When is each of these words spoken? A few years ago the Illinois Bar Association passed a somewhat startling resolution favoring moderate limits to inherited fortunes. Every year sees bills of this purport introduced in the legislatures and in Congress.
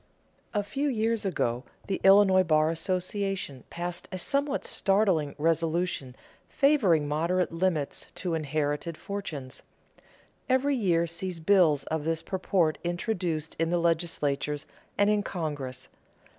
A 0.51 0.63
few 0.63 0.89
years 0.89 1.25
ago 1.25 1.63
the 1.85 2.01
Illinois 2.03 2.41
Bar 2.41 2.71
Association 2.71 3.65
passed 3.69 4.07
a 4.11 4.17
somewhat 4.17 4.65
startling 4.65 5.35
resolution 5.37 6.15
favoring 6.49 7.07
moderate 7.07 7.51
limits 7.51 8.07
to 8.15 8.33
inherited 8.33 8.97
fortunes. 8.97 9.61
Every 10.49 10.75
year 10.75 11.05
sees 11.05 11.39
bills 11.39 11.83
of 11.83 12.03
this 12.03 12.23
purport 12.23 12.79
introduced 12.83 13.55
in 13.59 13.69
the 13.69 13.77
legislatures 13.77 14.65
and 14.97 15.07
in 15.07 15.21
Congress. 15.21 15.87